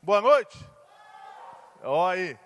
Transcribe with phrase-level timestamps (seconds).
[0.00, 0.56] Boa noite.
[1.82, 2.38] Ó aí,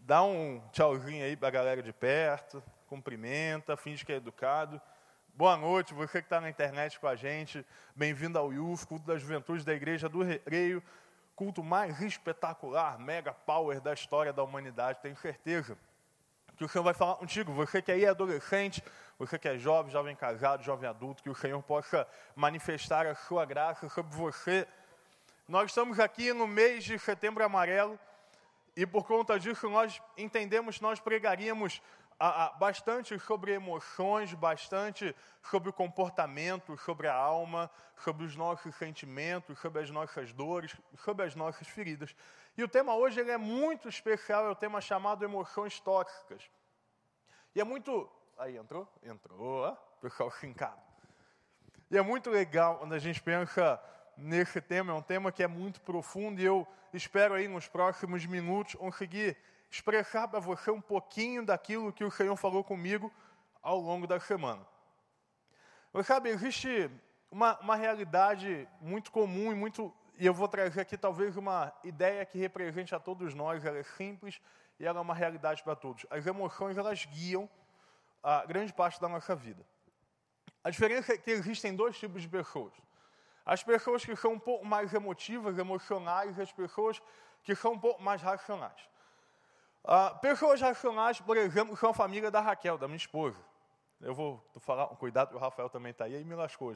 [0.00, 4.80] dá um tchauzinho aí para a galera de perto, cumprimenta, finge que é educado.
[5.32, 7.64] Boa noite, você que está na internet com a gente,
[7.94, 10.82] bem-vindo ao IUF, culto da juventude da Igreja do Recreio,
[11.36, 15.78] culto mais espetacular, mega power da história da humanidade, tenho certeza
[16.56, 18.84] que o Senhor vai falar contigo, você que aí é adolescente,
[19.18, 23.46] você que é jovem, jovem casado, jovem adulto, que o Senhor possa manifestar a sua
[23.46, 24.68] graça sobre você.
[25.50, 27.98] Nós estamos aqui no mês de setembro amarelo,
[28.76, 31.82] e por conta disso nós entendemos, nós pregaríamos
[32.60, 39.82] bastante sobre emoções, bastante sobre o comportamento, sobre a alma, sobre os nossos sentimentos, sobre
[39.82, 42.14] as nossas dores, sobre as nossas feridas.
[42.56, 46.48] E o tema hoje ele é muito especial, é o tema chamado emoções tóxicas.
[47.56, 48.08] E é muito.
[48.38, 48.86] Aí entrou?
[49.02, 50.80] Entrou, ó, pessoal fincado.
[51.90, 53.82] E é muito legal quando a gente pensa
[54.16, 58.26] nesse tema, é um tema que é muito profundo e eu espero aí nos próximos
[58.26, 59.36] minutos conseguir
[59.70, 63.12] expressar para você um pouquinho daquilo que o Senhor falou comigo
[63.62, 64.66] ao longo da semana.
[65.92, 66.90] Você sabe, existe
[67.30, 69.94] uma, uma realidade muito comum e muito.
[70.18, 73.82] E eu vou trazer aqui talvez uma ideia que represente a todos nós, ela é
[73.82, 74.40] simples
[74.78, 76.04] e ela é uma realidade para todos.
[76.10, 77.48] As emoções, elas guiam
[78.22, 79.64] a grande parte da nossa vida.
[80.62, 82.72] A diferença é que existem dois tipos de pessoas.
[83.50, 87.02] As pessoas que são um pouco mais emotivas, emocionais, as pessoas
[87.42, 88.88] que são um pouco mais racionais.
[89.82, 93.42] Ah, pessoas racionais, por exemplo, são a família da Raquel, da minha esposa.
[94.00, 96.72] Eu vou falar, cuidado, o Rafael também está aí, aí me lascou.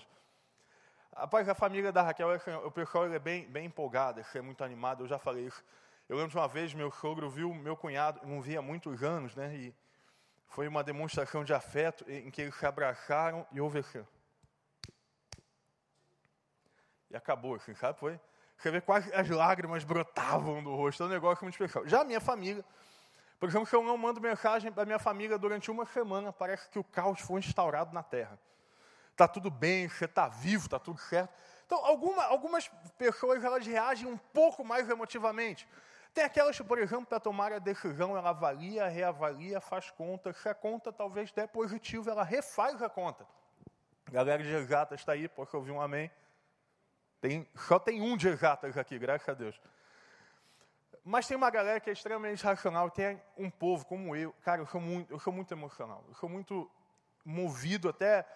[1.15, 2.29] Rapaz, a família da Raquel,
[2.65, 5.63] o pessoal é bem, bem empolgado, é muito animado, eu já falei isso.
[6.09, 9.37] Eu lembro de uma vez, meu sogro viu meu cunhado, não via há muitos anos,
[9.37, 9.55] né?
[9.55, 9.73] E
[10.49, 14.05] foi uma demonstração de afeto em que eles se abraçaram e houve assim.
[17.15, 17.97] E acabou, assim, sabe?
[17.97, 18.21] Foi.
[18.59, 21.87] Você vê quase as lágrimas brotavam do rosto, é um negócio muito especial.
[21.87, 22.65] Já a minha família,
[23.39, 26.79] por exemplo, se eu não mando mensagem para minha família durante uma semana, parece que
[26.79, 28.37] o caos foi instaurado na Terra.
[29.13, 31.33] Está tudo bem, você está vivo, está tudo certo.
[31.65, 32.67] Então, alguma, algumas
[32.99, 35.69] pessoas elas reagem um pouco mais emotivamente.
[36.13, 40.33] Tem aquelas que, por exemplo, para tomar a decisão, ela avalia, reavalia, faz conta.
[40.33, 43.25] Se a conta talvez der positivo, ela refaz a conta.
[44.11, 46.11] Galera de exatas está aí, posso ouvir um amém?
[47.25, 49.59] Tem, só tem um de exatas aqui, graças a Deus.
[51.03, 54.31] Mas tem uma galera que é extremamente racional, tem um povo como eu.
[54.43, 56.05] Cara, eu sou muito, eu sou muito emocional.
[56.07, 56.71] Eu sou muito
[57.25, 58.27] movido até.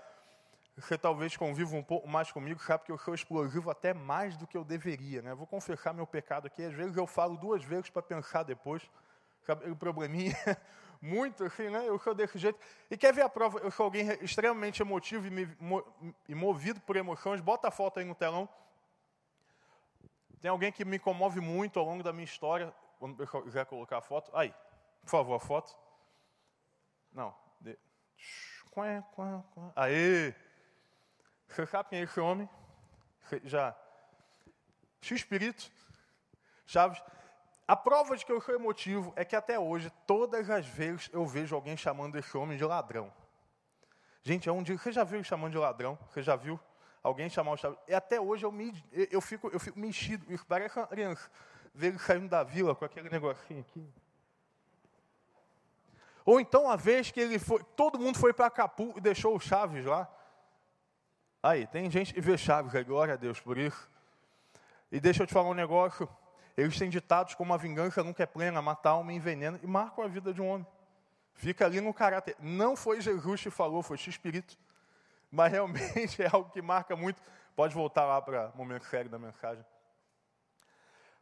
[0.74, 4.46] Você talvez conviva um pouco mais comigo, sabe que eu sou explosivo até mais do
[4.46, 5.20] que eu deveria.
[5.20, 5.34] Né?
[5.34, 6.64] vou confessar meu pecado aqui.
[6.64, 8.90] Às vezes eu falo duas vezes para pensar depois.
[9.44, 10.34] Sabe, o probleminha
[10.98, 11.86] muito assim, né?
[11.86, 12.58] Eu sou desse jeito.
[12.90, 13.58] E quer ver a prova?
[13.58, 15.56] Eu sou alguém extremamente emotivo e, me,
[16.26, 17.42] e movido por emoções.
[17.42, 18.48] Bota a foto aí no telão.
[20.40, 22.72] Tem alguém que me comove muito ao longo da minha história.
[22.98, 24.30] Quando eu quiser colocar a foto.
[24.34, 24.54] Aí,
[25.02, 25.76] por favor, a foto.
[27.12, 27.34] Não.
[27.60, 27.78] De...
[29.74, 30.34] Aê!
[31.48, 32.48] Você sabe quem é esse homem?
[33.44, 33.74] Já.
[35.00, 35.70] X-Espírito.
[36.66, 37.02] Chaves.
[37.66, 41.26] A prova de que eu sou emotivo é que até hoje, todas as vezes, eu
[41.26, 43.12] vejo alguém chamando esse homem de ladrão.
[44.22, 44.76] Gente, é um dia.
[44.76, 45.98] Você já viu chamando de ladrão?
[46.08, 46.58] Você já viu?
[47.08, 47.78] Alguém chamar o Chaves.
[47.88, 50.26] E até hoje eu, me, eu, fico, eu fico mexido.
[50.46, 51.30] Parece uma criança.
[51.74, 53.86] Ver ele saindo da vila com aquele negocinho aqui.
[56.24, 59.40] Ou então a vez que ele foi, todo mundo foi para Capu e deixou o
[59.40, 60.08] Chaves lá.
[61.42, 63.90] Aí, tem gente que vê Chaves aí, glória a Deus por isso.
[64.90, 66.08] E deixa eu te falar um negócio.
[66.56, 70.08] Eles têm ditados como a vingança nunca é plena, matar alma envenena e marcam a
[70.08, 70.66] vida de um homem.
[71.32, 72.36] Fica ali no caráter.
[72.40, 74.58] Não foi Jesus que falou, foi o Espírito
[75.30, 77.20] mas realmente é algo que marca muito.
[77.54, 79.64] Pode voltar lá para o momento sério da mensagem.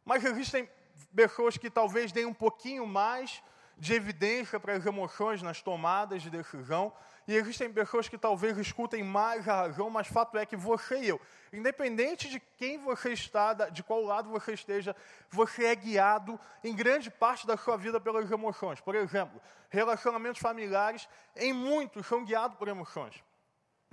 [0.05, 0.69] Mas existem
[1.15, 3.41] pessoas que talvez deem um pouquinho mais
[3.77, 6.91] de evidência para as emoções nas tomadas de decisão,
[7.27, 11.09] e existem pessoas que talvez escutem mais a razão, mas fato é que você e
[11.09, 14.95] eu, independente de quem você está, de qual lado você esteja,
[15.29, 18.79] você é guiado em grande parte da sua vida pelas emoções.
[18.79, 19.39] Por exemplo,
[19.69, 23.21] relacionamentos familiares, em muitos, são guiados por emoções.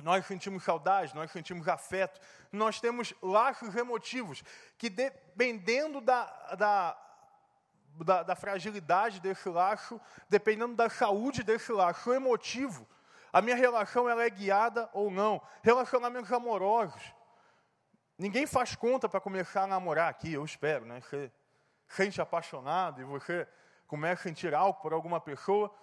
[0.02, 2.20] Nós sentimos saudade, nós sentimos afeto,
[2.52, 4.42] nós temos laços emotivos
[4.76, 6.24] que, dependendo da,
[6.56, 6.98] da,
[8.04, 12.86] da, da fragilidade desse laço, dependendo da saúde desse laço emotivo,
[13.32, 15.40] a minha relação ela é guiada ou não.
[15.62, 17.02] Relacionamentos amorosos.
[18.16, 21.00] Ninguém faz conta para começar a namorar aqui, eu espero, né?
[21.00, 21.32] Você
[21.88, 23.46] sente apaixonado e você
[23.88, 25.74] começa a sentir algo por alguma pessoa.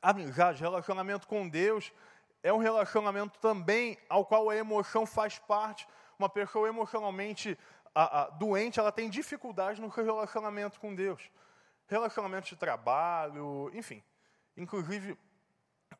[0.00, 1.92] Amizade, relacionamento com Deus,
[2.42, 5.86] é um relacionamento também ao qual a emoção faz parte.
[6.18, 7.58] Uma pessoa emocionalmente
[7.94, 11.30] a, a doente ela tem dificuldade no relacionamento com Deus.
[11.86, 14.02] Relacionamento de trabalho, enfim.
[14.56, 15.18] Inclusive,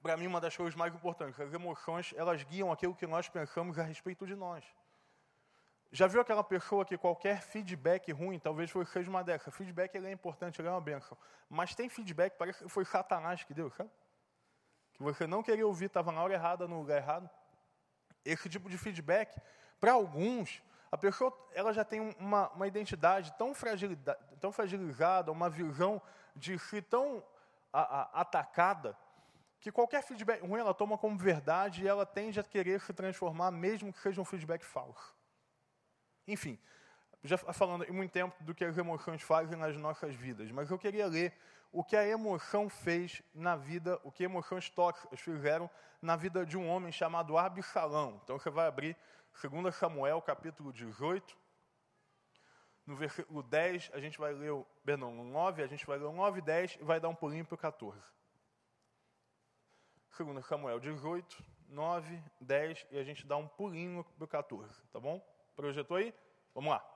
[0.02, 3.78] para mim, uma das coisas mais importantes, as emoções, elas guiam aquilo que nós pensamos
[3.78, 4.64] a respeito de nós.
[5.90, 9.54] Já viu aquela pessoa que qualquer feedback ruim, talvez seja uma dessas.
[9.54, 11.16] Feedback ele é importante, ele é uma benção.
[11.50, 13.90] Mas tem feedback, parece que foi Satanás que deu, sabe?
[15.02, 17.28] Você não queria ouvir, estava na hora errada, no lugar errado.
[18.25, 19.37] Esse tipo de feedback,
[19.81, 23.52] para alguns, a pessoa ela já tem uma, uma identidade tão,
[24.40, 26.00] tão fragilizada, uma visão
[26.37, 27.25] de si tão
[27.72, 28.96] a, a, atacada,
[29.58, 33.50] que qualquer feedback ruim ela toma como verdade e ela tende a querer se transformar,
[33.50, 35.14] mesmo que seja um feedback falso.
[36.26, 36.58] Enfim,
[37.25, 40.78] já falando em muito tempo do que as emoções fazem nas nossas vidas, mas eu
[40.78, 41.32] queria ler
[41.72, 45.70] o que a emoção fez na vida, o que emoções tóxicas fizeram
[46.02, 48.20] na vida de um homem chamado Absalão.
[48.22, 48.96] Então você vai abrir
[49.42, 51.36] 2 Samuel, capítulo 18.
[52.84, 54.52] No versículo 10, a gente vai ler.
[54.84, 57.14] Perdão, no 9, a gente vai ler o 9 e 10 e vai dar um
[57.14, 57.98] pulinho para o 14.
[60.19, 65.00] 2 Samuel 18, 9, 10 e a gente dá um pulinho para o 14, tá
[65.00, 65.24] bom?
[65.56, 66.14] Projetou aí?
[66.54, 66.86] Vamos lá.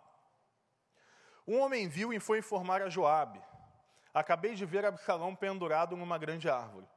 [1.47, 3.41] Um homem viu e foi informar a Joabe.
[4.17, 6.89] Acabei de ver Absalão pendurado numa grande árvore.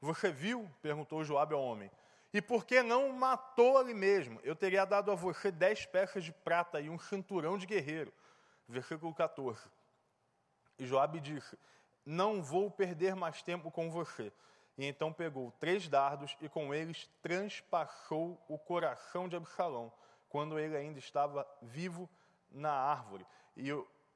[0.00, 0.70] Você viu?
[0.80, 1.90] perguntou Joabe ao homem.
[2.32, 4.38] E por que não matou ali mesmo?
[4.44, 8.12] Eu teria dado a você dez peças de prata e um cinturão de guerreiro.
[8.68, 9.60] Versículo 14.
[10.78, 11.58] E Joabe disse:
[12.06, 14.32] Não vou perder mais tempo com você.
[14.76, 19.92] E então pegou três dardos e com eles transpassou o coração de Absalão,
[20.28, 22.08] quando ele ainda estava vivo
[22.48, 23.26] na árvore.
[23.56, 23.68] E,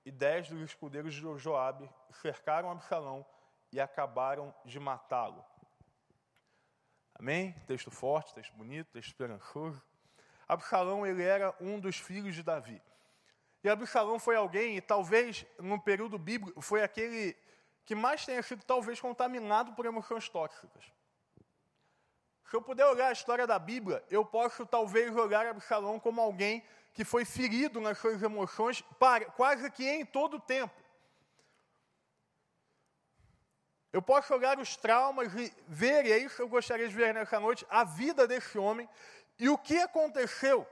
[0.04, 1.88] e dez dos escudeiros de Joabe
[2.20, 3.24] cercaram Absalão
[3.72, 5.44] e acabaram de matá-lo.
[7.14, 7.52] Amém?
[7.66, 9.82] Texto forte, texto bonito, texto esperançoso.
[10.48, 12.82] Absalão, ele era um dos filhos de Davi.
[13.62, 17.36] E Absalão foi alguém, e talvez no período bíblico, foi aquele
[17.84, 20.84] que mais tenha sido talvez contaminado por emoções tóxicas.
[22.44, 26.62] Se eu puder olhar a história da Bíblia, eu posso talvez olhar Absalão como alguém
[26.92, 30.74] que foi ferido nas suas emoções para, quase que em todo o tempo.
[33.92, 37.12] Eu posso olhar os traumas e ver, e é isso que eu gostaria de ver
[37.12, 38.88] nessa noite, a vida desse homem
[39.38, 40.66] e o que aconteceu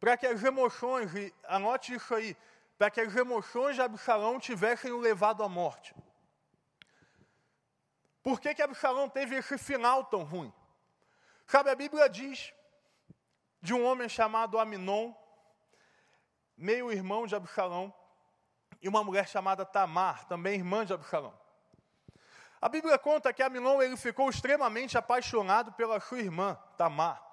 [0.00, 2.36] para que as emoções, e anote isso aí,
[2.76, 5.94] para que as emoções de Absalão tivessem o levado à morte.
[8.22, 10.52] Por que, que Absalão teve esse final tão ruim?
[11.46, 12.52] Sabe, a Bíblia diz
[13.64, 15.14] de um homem chamado Aminon,
[16.54, 17.94] meio irmão de Absalão,
[18.82, 21.32] e uma mulher chamada Tamar, também irmã de Absalão.
[22.60, 27.24] A Bíblia conta que Aminon ele ficou extremamente apaixonado pela sua irmã, Tamar.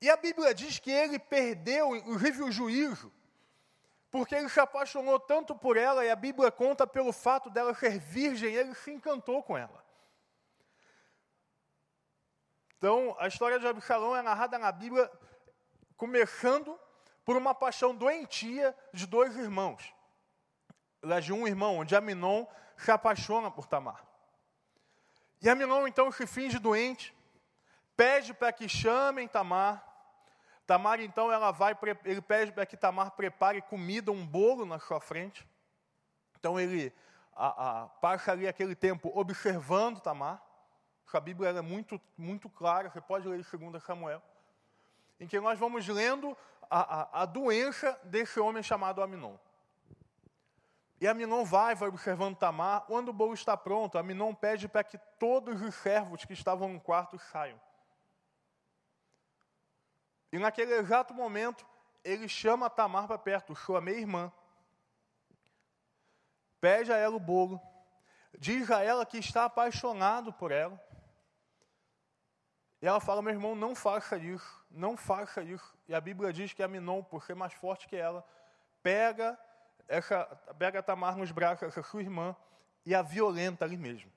[0.00, 3.12] E a Bíblia diz que ele perdeu, inclusive, o juízo,
[4.12, 7.98] porque ele se apaixonou tanto por ela, e a Bíblia conta pelo fato dela ser
[7.98, 9.84] virgem, ele se encantou com ela.
[12.78, 15.10] Então, a história de Absalão é narrada na Bíblia
[16.02, 16.76] começando
[17.24, 19.94] por uma paixão doentia de dois irmãos.
[21.22, 22.44] De um irmão, onde Aminon
[22.76, 24.04] se apaixona por Tamar.
[25.40, 27.16] E Aminon então se finge doente,
[27.96, 29.80] pede para que chamem Tamar.
[30.66, 35.00] Tamar então ela vai, ele pede para que Tamar prepare comida, um bolo na sua
[35.00, 35.48] frente.
[36.36, 36.92] Então ele
[37.32, 40.42] a, a, passa ali aquele tempo observando Tamar.
[41.12, 44.20] A Bíblia é muito, muito clara, você pode ler em 2 Samuel,
[45.22, 46.36] em que nós vamos lendo
[46.68, 49.36] a, a, a doença desse homem chamado Aminon.
[51.00, 52.80] E Aminon vai, vai observando Tamar.
[52.86, 56.80] Quando o bolo está pronto, Aminon pede para que todos os servos que estavam no
[56.80, 57.60] quarto saiam.
[60.32, 61.64] E naquele exato momento,
[62.02, 64.32] ele chama Tamar para perto, sua meia-irmã.
[66.60, 67.60] Pede a ela o bolo.
[68.36, 70.84] Diz a ela que está apaixonado por ela.
[72.80, 75.76] E ela fala, meu irmão, não faça isso, não faça isso.
[75.88, 78.24] E a Bíblia diz que Aminon, por ser mais forte que ela,
[78.82, 79.38] pega
[79.88, 80.24] essa,
[80.58, 82.34] pega Tamar nos braços, essa sua irmã,
[82.84, 84.10] e a violenta ali mesmo.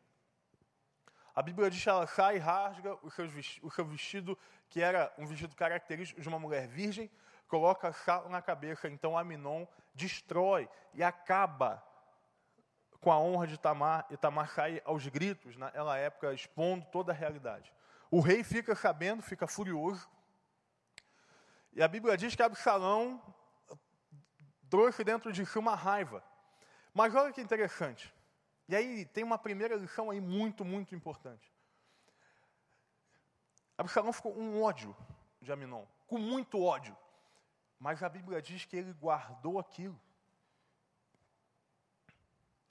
[1.36, 3.26] A Bíblia diz que ela sai e rasga o seu,
[3.62, 4.38] o seu vestido,
[4.70, 7.12] que era um vestido característico de uma mulher virgem,
[7.48, 8.88] coloca sal na cabeça.
[8.88, 11.84] Então Aminon destrói e acaba
[13.02, 17.16] com a honra de Tamar, e Tamar sai aos gritos, naquela época, expondo toda a
[17.16, 17.72] realidade.
[18.10, 20.10] O rei fica sabendo, fica furioso.
[21.76, 23.22] E a Bíblia diz que Absalão
[24.70, 26.24] trouxe dentro de si uma raiva.
[26.94, 28.16] Mas olha que interessante.
[28.70, 31.54] E aí tem uma primeira lição aí muito, muito importante.
[33.78, 34.96] Absalão ficou um ódio
[35.42, 36.96] de Aminon, com muito ódio.
[37.78, 40.00] Mas a Bíblia diz que ele guardou aquilo.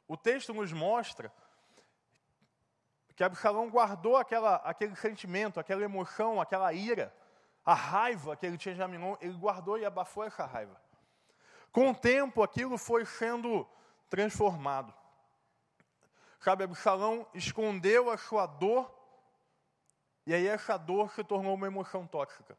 [0.08, 1.30] O texto nos mostra
[3.14, 7.14] que Absalão guardou aquela, aquele sentimento, aquela emoção, aquela ira,
[7.64, 10.78] a raiva que ele tinha de Aminon, ele guardou e abafou essa raiva.
[11.72, 13.66] Com o tempo, aquilo foi sendo
[14.08, 14.94] transformado.
[16.40, 18.92] Sabe, Absalão escondeu a sua dor,
[20.26, 22.56] e aí essa dor se tornou uma emoção tóxica.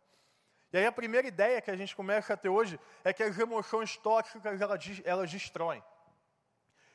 [0.74, 3.38] E aí a primeira ideia que a gente começa a ter hoje é que as
[3.38, 5.84] emoções tóxicas, elas, elas destroem.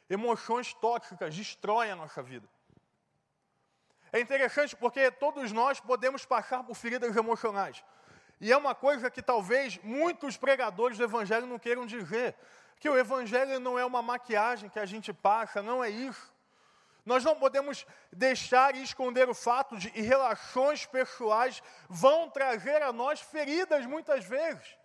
[0.09, 2.49] Emoções tóxicas destroem a nossa vida.
[4.13, 7.85] É interessante porque todos nós podemos passar por feridas emocionais.
[8.41, 12.35] E é uma coisa que talvez muitos pregadores do Evangelho não queiram dizer.
[12.79, 16.33] Que o Evangelho não é uma maquiagem que a gente passa, não é isso.
[17.05, 22.93] Nós não podemos deixar e esconder o fato de que relações pessoais vão trazer a
[22.93, 24.77] nós feridas muitas vezes.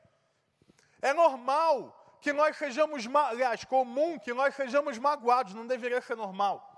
[1.02, 6.75] É normal que nós sejamos, aliás, comum que nós sejamos magoados, não deveria ser normal.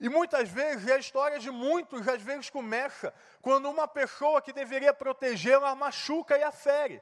[0.00, 4.92] E muitas vezes, a história de muitos, às vezes começa quando uma pessoa que deveria
[4.92, 7.00] protegê-la machuca e a fere.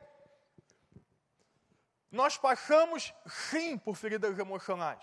[2.10, 5.02] Nós passamos, sim, por feridas emocionais.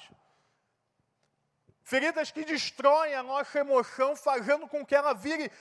[1.81, 5.51] Feridas que destroem a nossa emoção, fazendo com que ela vire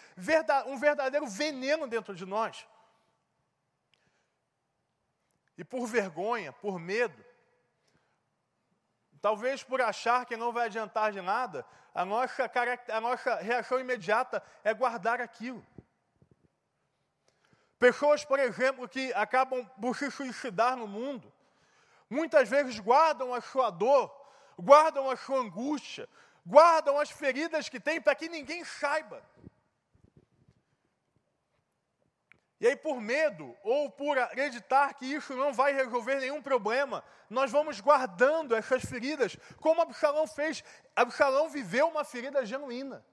[0.67, 2.69] um verdadeiro veneno dentro de nós.
[5.57, 7.25] E por vergonha, por medo,
[9.21, 12.51] talvez por achar que não vai adiantar de nada, a nossa,
[12.93, 15.65] a nossa reação imediata é guardar aquilo.
[17.79, 21.33] Pessoas, por exemplo, que acabam por se suicidar no mundo,
[22.11, 24.13] muitas vezes guardam a sua dor,
[24.59, 26.09] guardam a sua angústia,
[26.45, 29.23] guardam as feridas que têm para que ninguém saiba.
[32.61, 37.53] E aí, por medo ou por acreditar que isso não vai resolver nenhum problema, nós
[37.53, 40.65] vamos guardando essas feridas, como Absalão fez.
[40.97, 43.05] Absalão viveu uma ferida genuína.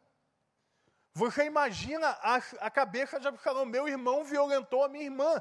[1.14, 5.40] Você imagina a, a cabeça de Absalão: meu irmão violentou a minha irmã.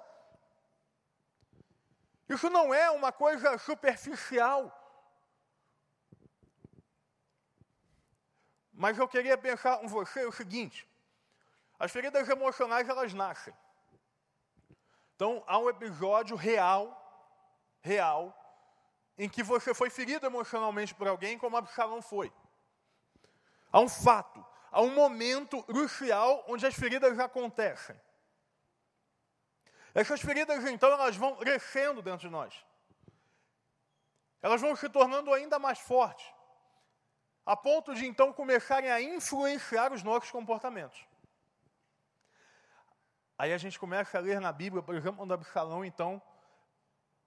[2.29, 4.81] Isso não é uma coisa superficial.
[8.71, 10.87] Mas eu queria pensar com você o seguinte:
[11.79, 13.55] as feridas emocionais elas nascem.
[15.15, 16.83] Então há um episódio real,
[17.81, 18.35] real,
[19.17, 22.33] em que você foi ferido emocionalmente por alguém, como Absalão foi.
[23.71, 28.01] Há um fato, há um momento crucial onde as feridas acontecem.
[29.95, 32.53] Essas feridas, então, elas vão crescendo dentro de nós.
[34.43, 36.35] Elas vão se tornando ainda mais fortes
[37.47, 41.07] a ponto de então começarem a influenciar os nossos comportamentos.
[43.37, 46.23] Aí a gente começa a ler na Bíblia, por exemplo, quando Absalão então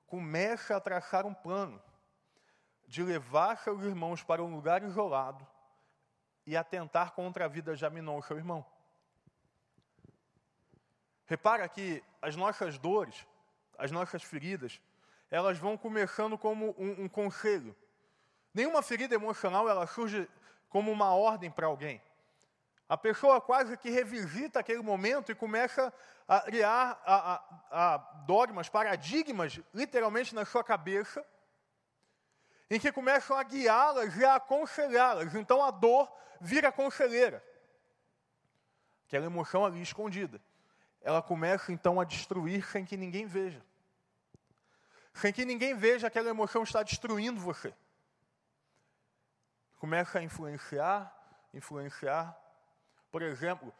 [0.05, 1.81] começa a traçar um plano
[2.87, 5.45] de levar seus irmãos para um lugar isolado
[6.45, 8.65] e atentar contra a vida de Aminon, seu irmão.
[11.25, 13.27] Repara que as nossas dores,
[13.77, 14.81] as nossas feridas,
[15.29, 17.75] elas vão começando como um, um conselho
[18.57, 20.27] Nenhuma ferida emocional ela surge
[20.67, 22.01] como uma ordem para alguém.
[22.87, 25.93] A pessoa quase que revisita aquele momento e começa
[26.27, 31.25] a criar a, a, a dogmas, paradigmas, literalmente na sua cabeça,
[32.69, 35.35] em que começam a guiá-las e a aconselhá-las.
[35.35, 37.43] Então a dor vira conselheira.
[39.05, 40.41] Aquela emoção ali escondida.
[41.01, 43.63] Ela começa então a destruir sem que ninguém veja.
[45.13, 47.73] Sem que ninguém veja aquela emoção está destruindo você
[49.77, 51.13] começa a influenciar,
[51.53, 52.35] influenciar.
[53.11, 53.73] Por exemplo,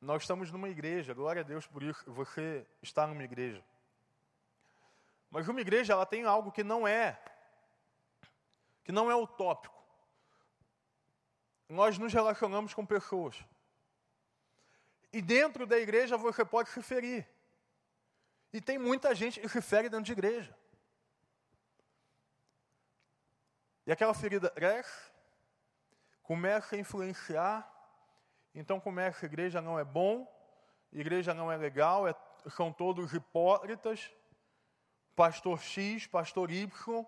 [0.00, 3.64] nós estamos numa igreja, glória a Deus por isso, você está numa igreja.
[5.30, 7.18] Mas uma igreja, ela tem algo que não é,
[8.84, 9.82] que não é utópico.
[11.68, 13.42] Nós nos relacionamos com pessoas.
[15.12, 17.26] E dentro da igreja você pode se ferir.
[18.52, 20.56] E tem muita gente que se fere dentro de igreja.
[23.86, 25.10] E aquela ferida cresce,
[26.22, 27.68] começa a influenciar,
[28.54, 30.30] então começa, a igreja não é bom,
[30.92, 32.14] igreja não é legal, é,
[32.50, 34.10] são todos hipócritas,
[35.16, 37.06] pastor X, pastor Y,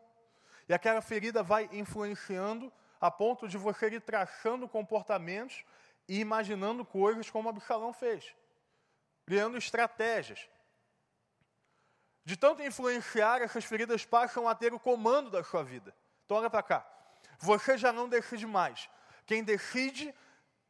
[0.69, 5.65] e aquela ferida vai influenciando a ponto de você ir traçando comportamentos
[6.09, 8.35] e imaginando coisas como Absalão fez,
[9.25, 10.49] criando estratégias.
[12.25, 15.95] De tanto influenciar, essas feridas passam a ter o comando da sua vida.
[16.25, 16.87] Então olha para cá.
[17.39, 18.91] Você já não decide mais.
[19.25, 20.13] Quem decide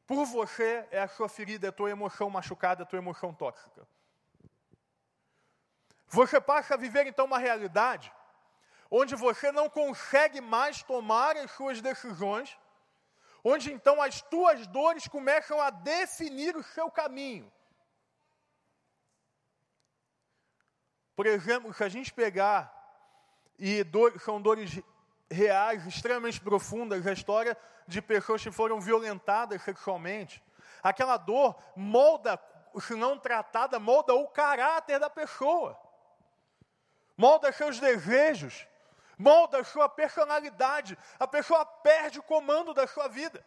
[0.07, 3.87] por você é a sua ferida, é a tua emoção machucada, a tua emoção tóxica.
[6.09, 8.13] Você passa a viver então uma realidade
[8.91, 12.57] onde você não consegue mais tomar as suas decisões,
[13.43, 17.53] onde então as tuas dores começam a definir o seu caminho.
[21.15, 22.73] Por exemplo, se a gente pegar,
[23.59, 23.85] e
[24.21, 24.81] são dores
[25.31, 27.57] reais, extremamente profundas, a história
[27.87, 30.43] de pessoas que foram violentadas sexualmente,
[30.83, 32.41] aquela dor molda,
[32.81, 35.79] se não tratada, molda o caráter da pessoa
[37.17, 38.67] molda seus desejos,
[39.19, 40.99] molda sua personalidade.
[41.19, 43.45] A pessoa perde o comando da sua vida.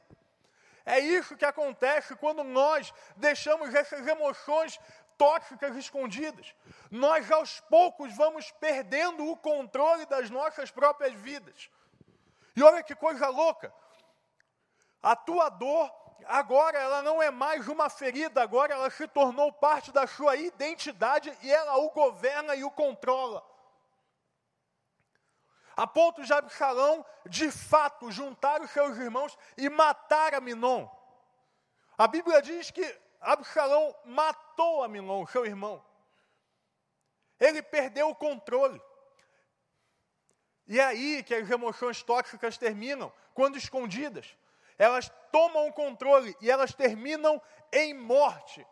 [0.86, 4.80] É isso que acontece quando nós deixamos essas emoções
[5.20, 6.56] tóxicas escondidas.
[6.90, 11.70] Nós aos poucos vamos perdendo o controle das nossas próprias vidas.
[12.56, 13.72] E olha que coisa louca.
[15.04, 15.94] A tua dor
[16.26, 21.38] agora ela não é mais uma ferida, agora ela se tornou parte da sua identidade
[21.44, 23.48] e ela o governa e o controla
[25.80, 30.86] a ponto de Absalão, de fato, juntar os seus irmãos e matar Aminon.
[31.98, 32.84] A Bíblia diz que
[33.20, 35.84] Absalão matou Aminon, seu irmão.
[37.40, 38.82] Ele perdeu o controle.
[40.68, 44.38] E é aí que as emoções tóxicas terminam, quando escondidas.
[44.78, 48.66] Elas tomam o controle e elas terminam em morte.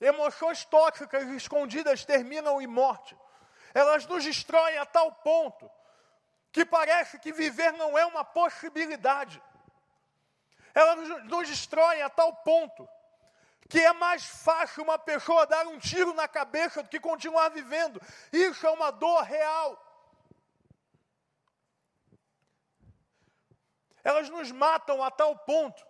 [0.00, 3.16] Emoções tóxicas escondidas terminam em morte.
[3.72, 5.70] Elas nos destroem a tal ponto
[6.50, 9.42] que parece que viver não é uma possibilidade.
[10.72, 12.88] Ela nos destrói a tal ponto
[13.68, 18.00] que é mais fácil uma pessoa dar um tiro na cabeça do que continuar vivendo.
[18.32, 19.80] Isso é uma dor real.
[24.02, 25.84] Elas nos matam a tal ponto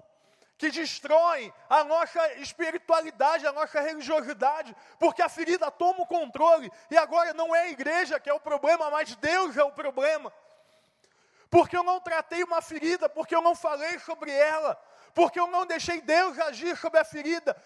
[0.57, 6.97] que destroem a nossa espiritualidade, a nossa religiosidade, porque a ferida toma o controle e
[6.97, 10.33] agora não é a igreja que é o problema, mas Deus é o problema
[11.55, 14.75] porque eu não tratei uma ferida, porque eu não falei sobre ela,
[15.15, 17.57] porque eu não deixei Deus agir sobre a ferida.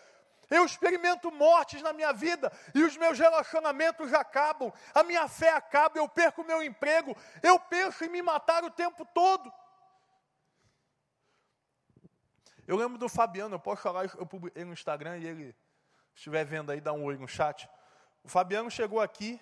[0.50, 5.98] Eu experimento mortes na minha vida e os meus relacionamentos acabam, a minha fé acaba,
[5.98, 9.52] eu perco o meu emprego, eu penso em me matar o tempo todo.
[12.66, 15.56] Eu lembro do Fabiano, eu posso falar, eu publiquei no Instagram e ele
[16.14, 17.68] estiver vendo aí, dá um oi no chat.
[18.22, 19.40] O Fabiano chegou aqui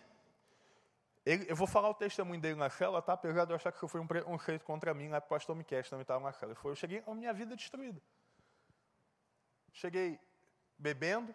[1.27, 3.15] ele, eu vou falar o testemunho dele na cela, tá?
[3.15, 6.03] apesar de eu achar que foi um preconceito contra mim, lá o pastor Miquel também
[6.03, 6.53] estava na cela.
[6.53, 8.01] Ele falou, eu cheguei a minha vida destruída.
[9.73, 10.21] Cheguei
[10.79, 11.35] bebendo,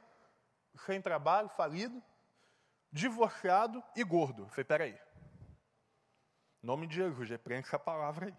[0.85, 2.01] sem trabalho, falido,
[2.91, 4.43] divorciado e gordo.
[4.43, 4.99] Eu falei, peraí.
[6.63, 8.35] Em nome de Jesus, repreende essa palavra aí.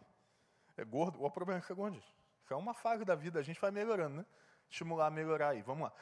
[0.77, 2.15] É gordo, o problema é segundo isso.
[2.45, 4.27] Isso é uma fase da vida, a gente vai melhorando, né?
[4.71, 5.93] Estimular a melhorar aí, vamos lá.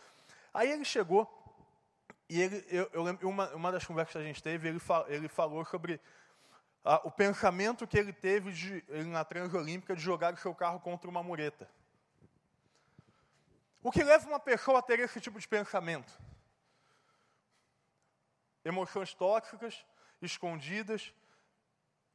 [0.52, 1.28] Aí ele chegou,
[2.28, 5.04] e ele, eu, eu lembro, uma, uma das conversas que a gente teve, ele, fal,
[5.08, 6.00] ele falou sobre
[6.84, 11.10] ah, o pensamento que ele teve de, na Transolímpica de jogar o seu carro contra
[11.10, 11.68] uma mureta.
[13.82, 16.12] O que leva uma pessoa a ter esse tipo de pensamento?
[18.64, 19.84] Emoções tóxicas,
[20.20, 21.14] escondidas,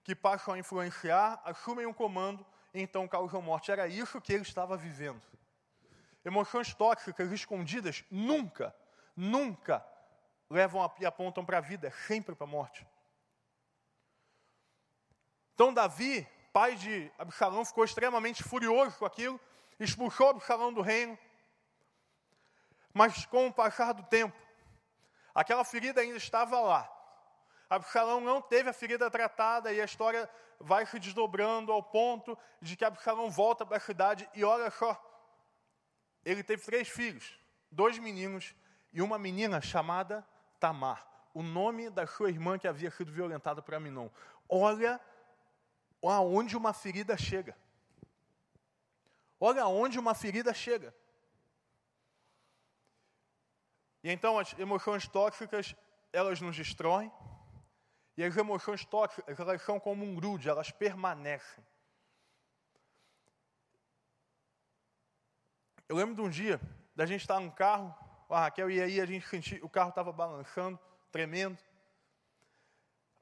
[0.04, 3.72] que passam a influenciar, assumem um comando e então causam morte.
[3.72, 5.26] Era isso que ele estava vivendo.
[6.24, 8.76] Emoções tóxicas escondidas nunca,
[9.16, 9.84] nunca
[10.50, 12.86] levam e apontam para a vida, sempre para a morte.
[15.56, 19.40] Então Davi, pai de Absalão, ficou extremamente furioso com aquilo,
[19.80, 21.18] expulsou Absalão do reino.
[22.96, 24.34] Mas com o passar do tempo,
[25.34, 26.90] aquela ferida ainda estava lá.
[27.70, 30.30] Absalão não teve a ferida tratada e a história
[30.62, 34.98] vai se desdobrando ao ponto de que Absalão volta para a cidade e olha só,
[36.24, 37.38] ele teve três filhos,
[37.70, 38.56] dois meninos
[38.94, 40.26] e uma menina chamada
[40.58, 44.08] Tamar, o nome da sua irmã que havia sido violentada por Aminon.
[44.48, 45.02] Olha
[46.02, 47.58] aonde uma ferida chega.
[49.38, 50.96] Olha aonde uma ferida chega.
[54.06, 55.76] E então as emoções tóxicas,
[56.14, 57.12] elas nos destroem.
[58.16, 61.66] E as emoções tóxicas, elas são como um grude, elas permanecem.
[65.90, 66.62] Eu lembro de um dia,
[66.96, 67.96] da gente estar num carro,
[68.30, 70.80] a Raquel, e aí a gente sentiu, o carro estava balançando,
[71.12, 71.58] tremendo.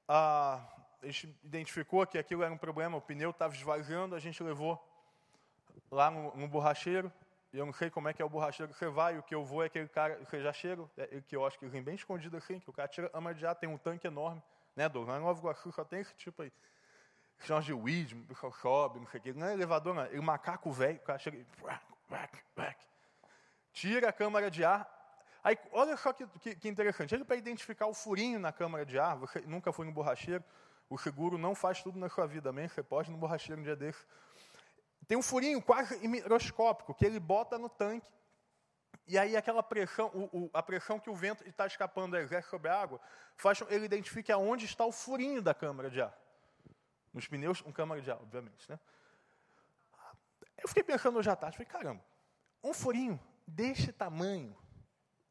[0.06, 0.67] Ah,
[1.02, 4.78] a gente identificou que aquilo era um problema, o pneu estava esvaziando, a gente levou
[5.89, 7.10] lá no, no borracheiro.
[7.53, 9.45] Eu não sei como é que é o borracheiro que você vai, o que eu
[9.45, 12.35] vou é aquele cara, você já chega, é, que eu acho que vem bem escondido
[12.35, 14.41] assim, que o cara tira ama de ar, tem um tanque enorme,
[14.75, 16.51] né, do Lá em Nova Iguaçu só tem esse tipo aí.
[17.41, 19.33] Chama de weed, o pessoal sobe, não sei o quê.
[19.33, 20.05] Não é elevador, não.
[20.05, 21.45] Ele macaco velho, o cara chega e
[23.73, 24.89] tira a câmara de ar.
[25.43, 27.13] Aí, olha só que, que, que interessante.
[27.13, 30.43] Ele, para identificar o furinho na câmara de ar, você nunca foi no borracheiro,
[30.89, 32.67] o seguro não faz tudo na sua vida, amém?
[32.67, 34.05] Você pode ir no borracheiro um dia desse.
[35.07, 38.11] Tem um furinho quase microscópico que ele bota no tanque.
[39.05, 42.69] E aí aquela pressão, o, o, a pressão que o vento está escapando exerce sobre
[42.69, 43.01] a água,
[43.35, 46.17] faz com que ele identifique aonde está o furinho da câmara de ar.
[47.13, 48.69] Nos pneus, um câmara de ar, obviamente.
[48.69, 48.79] Né?
[50.57, 52.03] Eu fiquei pensando hoje à tarde, falei, caramba,
[52.63, 54.55] um furinho desse tamanho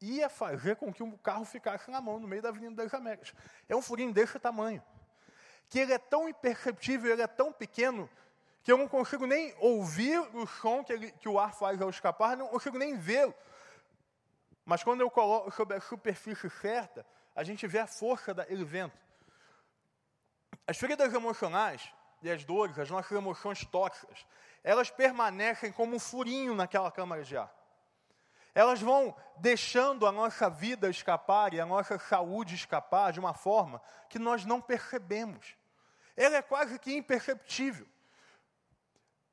[0.02, 3.32] ia fazer com que o carro ficasse na mão no meio da Avenida das Américas.
[3.68, 4.82] É um furinho desse tamanho.
[5.68, 8.10] Que ele é tão imperceptível, ele é tão pequeno,
[8.62, 11.90] que eu não consigo nem ouvir o som que, ele, que o ar faz ao
[11.90, 13.34] escapar, não consigo nem vê-lo.
[14.64, 18.96] Mas quando eu coloco sobre a superfície certa, a gente vê a força daquele vento.
[20.66, 24.24] As feridas emocionais e as dores, as nossas emoções tóxicas,
[24.62, 27.52] elas permanecem como um furinho naquela câmara de ar.
[28.54, 33.82] Elas vão deixando a nossa vida escapar e a nossa saúde escapar de uma forma
[34.08, 35.56] que nós não percebemos.
[36.16, 37.88] Ela é quase que imperceptível.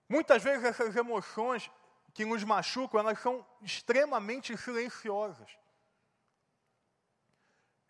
[0.09, 1.71] Muitas vezes essas emoções
[2.15, 5.57] que nos machucam, elas são extremamente silenciosas.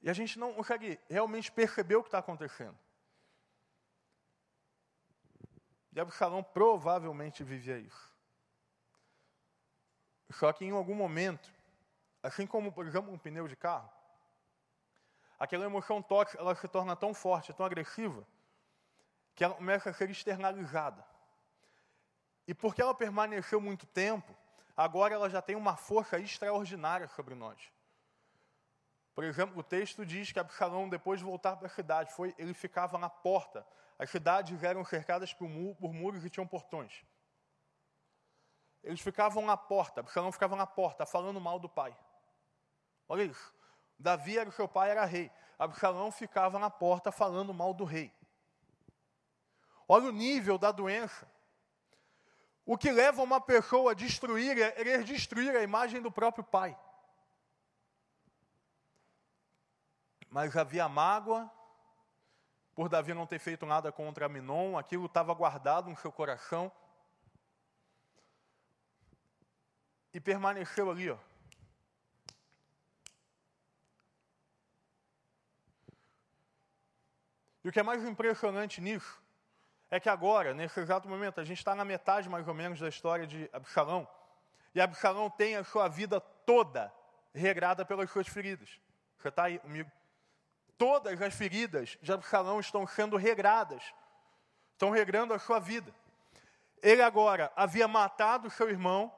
[0.02, 2.78] E a gente não consegue realmente perceber o que está acontecendo.
[5.94, 8.10] E Absalão provavelmente vivia isso.
[10.32, 11.52] Só que em algum momento,
[12.22, 13.92] assim como, por exemplo, um pneu de carro,
[15.40, 18.26] aquela emoção tóxica ela se torna tão forte, tão agressiva,
[19.34, 21.09] que ela começa a ser externalizada.
[22.50, 24.36] E porque ela permaneceu muito tempo,
[24.76, 27.72] agora ela já tem uma força extraordinária sobre nós.
[29.14, 32.56] Por exemplo, o texto diz que Absalão, depois de voltar para a cidade, foi, ele
[32.56, 33.64] ficava na porta.
[34.00, 37.06] As cidades eram cercadas por, por muros e tinham portões.
[38.84, 41.96] Eles ficavam na porta, Absalão ficava na porta, falando mal do pai.
[43.08, 43.54] Olha isso.
[44.00, 45.30] Davi era o seu pai, era rei.
[45.60, 48.12] Absalão ficava na porta falando mal do rei.
[49.88, 51.30] Olha o nível da doença.
[52.72, 56.78] O que leva uma pessoa a destruir é querer destruir a imagem do próprio pai.
[60.30, 61.52] Mas havia mágoa,
[62.76, 66.72] por Davi não ter feito nada contra Aminon, aquilo estava guardado no seu coração.
[70.14, 71.18] E permaneceu ali, ó.
[77.64, 79.20] E o que é mais impressionante nisso
[79.92, 82.88] é que agora, nesse exato momento, a gente está na metade mais ou menos da
[82.88, 84.08] história de Absalão,
[84.74, 86.94] e Absalão tem a sua vida toda
[87.34, 88.80] regrada pelas suas feridas.
[89.18, 89.92] Você está aí comigo?
[90.78, 93.84] Todas as feridas de Absalão estão sendo regradas,
[94.74, 95.94] estão regrando a sua vida.
[96.82, 99.14] Ele agora havia matado seu irmão,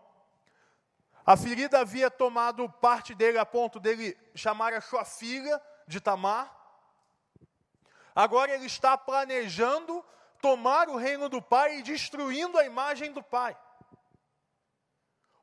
[1.25, 6.51] a ferida havia tomado parte dele a ponto dele chamar a sua filha de Tamar.
[8.15, 10.03] Agora ele está planejando
[10.41, 13.58] tomar o reino do Pai e destruindo a imagem do Pai.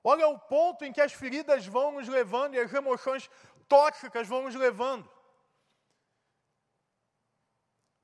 [0.03, 3.31] Olha o ponto em que as feridas vão nos levando e as emoções
[3.69, 5.11] tóxicas vão nos levando.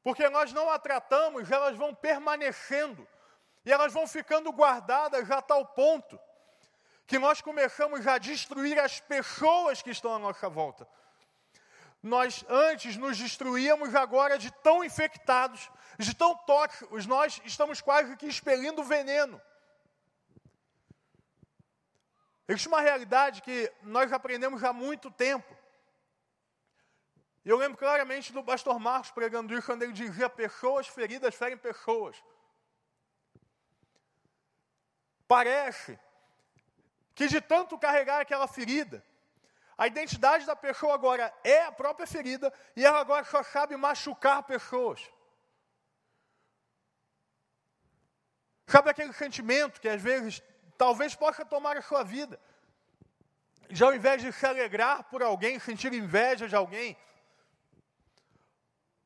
[0.02, 3.08] Porque nós não a tratamos, elas vão permanecendo.
[3.64, 6.20] E elas vão ficando guardadas a tal ponto
[7.06, 10.86] que nós começamos a destruir as pessoas que estão à nossa volta.
[12.02, 18.26] Nós antes nos destruíamos, agora de tão infectados, de tão tóxicos, nós estamos quase que
[18.26, 19.40] expelindo veneno.
[22.48, 25.56] Existe uma realidade que nós aprendemos há muito tempo.
[27.44, 32.22] Eu lembro claramente do pastor Marcos pregando isso, quando ele dizia: pessoas feridas ferem pessoas.
[35.26, 35.98] Parece
[37.14, 39.04] que de tanto carregar aquela ferida,
[39.76, 44.42] a identidade da pessoa agora é a própria ferida e ela agora só sabe machucar
[44.42, 45.10] pessoas.
[48.66, 50.42] Sabe aquele sentimento que às vezes
[50.76, 52.40] talvez possa tomar a sua vida?
[53.70, 56.96] Já ao invés de se alegrar por alguém, sentir inveja de alguém,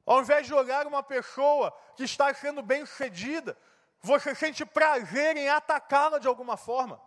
[0.07, 3.57] ao invés de olhar uma pessoa que está sendo bem sucedida,
[4.01, 7.01] você sente prazer em atacá-la de alguma forma.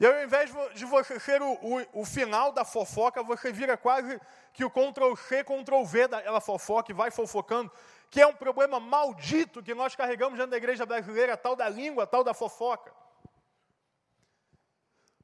[0.00, 4.20] E ao invés de você ser o, o, o, final da fofoca, você vira quase
[4.52, 7.70] que o Ctrl C, Ctrl V daquela fofoca e vai fofocando,
[8.12, 12.06] que é um problema maldito que nós carregamos dentro da igreja brasileira, tal da língua,
[12.06, 12.92] tal da fofoca.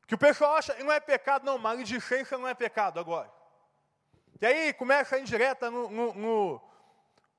[0.06, 3.30] Que o pessoal acha não é pecado, não, maledicência não é pecado agora.
[4.40, 6.62] E aí começa a indireta no, no, no,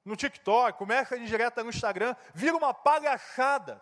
[0.05, 3.81] no TikTok, começa a indireta no Instagram, vira uma palhaçada.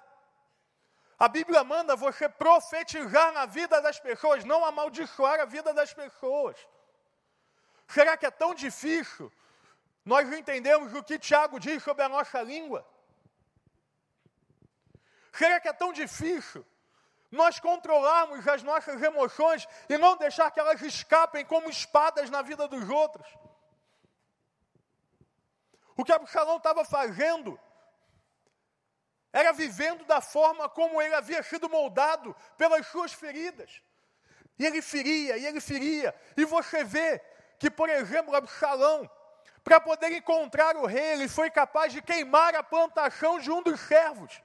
[1.19, 6.55] A Bíblia manda você profetizar na vida das pessoas, não amaldiçoar a vida das pessoas.
[7.89, 9.29] Será que é tão difícil
[10.07, 12.87] nós entendemos o que Tiago diz sobre a nossa língua?
[15.33, 16.65] Será que é tão difícil
[17.29, 22.69] nós controlarmos as nossas emoções e não deixar que elas escapem como espadas na vida
[22.69, 23.27] dos outros?
[25.97, 27.59] O que Absalão estava fazendo
[29.33, 33.81] era vivendo da forma como ele havia sido moldado pelas suas feridas.
[34.57, 36.15] E ele feria, e ele feria.
[36.37, 37.19] E você vê
[37.59, 39.11] que, por exemplo, Absalão,
[39.67, 43.77] para poder encontrar o rei, ele foi capaz de queimar a plantação de um dos
[43.81, 44.41] servos.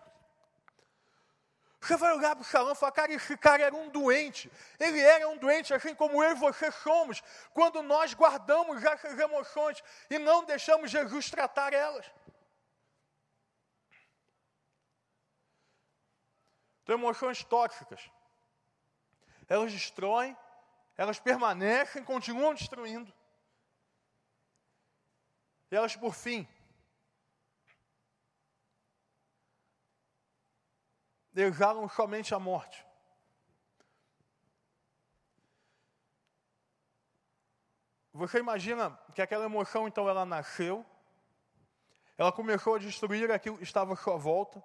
[1.80, 4.50] Você vai olhar para o salão e falar, cara, esse cara era um doente.
[4.80, 7.22] Ele era um doente, assim como eu e você somos,
[7.54, 9.80] quando nós guardamos essas emoções
[10.10, 12.04] e não deixamos Jesus tratar elas.
[16.82, 18.10] Então, emoções tóxicas,
[19.48, 20.36] elas destroem,
[20.96, 23.21] elas permanecem, continuam destruindo.
[25.72, 26.46] Elas, por fim,
[31.34, 32.84] exalam somente a morte.
[38.12, 40.84] Você imagina que aquela emoção, então, ela nasceu,
[42.18, 44.62] ela começou a destruir aquilo que estava à sua volta,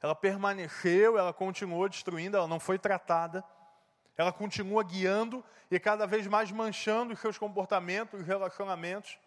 [0.00, 3.44] ela permaneceu, ela continuou destruindo, ela não foi tratada,
[4.16, 9.18] ela continua guiando e cada vez mais manchando os seus comportamentos, os relacionamentos.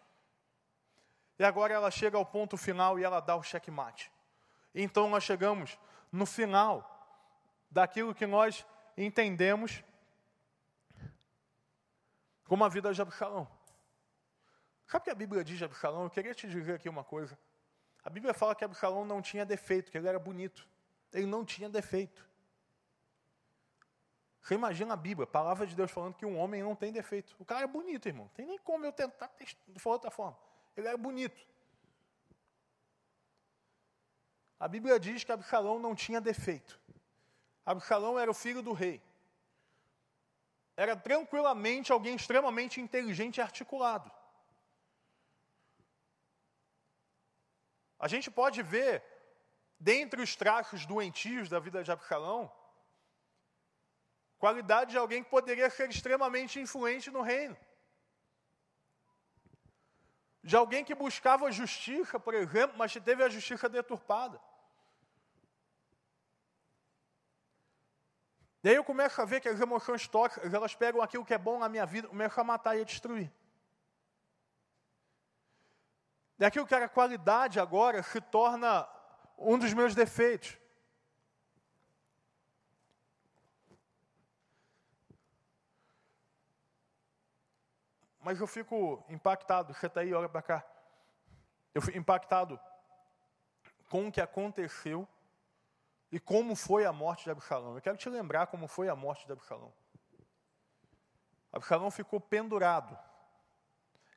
[1.38, 4.10] E agora ela chega ao ponto final e ela dá o checkmate.
[4.74, 5.78] Então nós chegamos
[6.10, 6.88] no final
[7.70, 8.66] daquilo que nós
[30.76, 31.40] Ele era bonito.
[34.58, 36.80] A Bíblia diz que Absalão não tinha defeito.
[37.64, 39.00] Absalão era o filho do rei.
[40.76, 44.10] Era tranquilamente alguém extremamente inteligente e articulado.
[47.98, 49.02] A gente pode ver,
[49.78, 52.50] dentre os traços doentios da vida de Absalão,
[54.38, 57.56] qualidade de alguém que poderia ser extremamente influente no reino.
[60.42, 64.40] De alguém que buscava justiça, por exemplo, mas que teve a justiça deturpada.
[68.64, 71.38] E aí eu começo a ver que as emoções tóxicas, elas pegam aquilo que é
[71.38, 73.32] bom na minha vida, começam a matar e a destruir.
[76.38, 78.88] E aquilo que era qualidade agora se torna
[79.36, 80.58] um dos meus defeitos.
[88.22, 90.64] Mas eu fico impactado, está aí, olha para cá.
[91.74, 92.58] Eu fico impactado
[93.90, 95.06] com o que aconteceu
[96.10, 97.74] e como foi a morte de Absalão.
[97.74, 99.72] Eu quero te lembrar como foi a morte de Absalão.
[101.52, 102.96] Absalão ficou pendurado.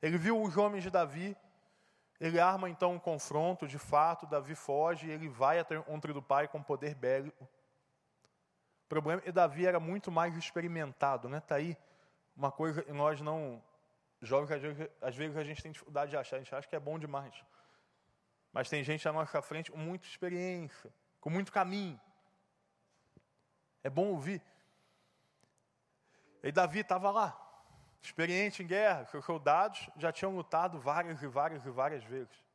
[0.02, 1.36] Ele viu os homens de Davi,
[2.20, 6.48] ele arma então um confronto, de fato, Davi foge ele vai até contra do pai
[6.48, 7.44] com poder bélico.
[7.44, 11.40] O problema é que Davi era muito mais experimentado, né?
[11.40, 11.76] Está aí
[12.36, 13.64] uma coisa que nós não,
[14.28, 14.52] jovens,
[15.02, 17.34] às vezes a gente tem dificuldade de achar, a gente acha que é bom demais.
[18.52, 22.00] Mas tem gente à nossa frente com muita experiência, com muito caminho.
[23.84, 24.42] É bom ouvir.
[26.42, 27.36] E Davi estava lá,
[28.02, 32.46] experiente em guerra, seus soldados já tinham lutado várias e várias e várias vezes.